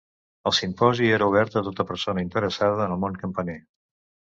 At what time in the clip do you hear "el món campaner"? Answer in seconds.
2.97-3.59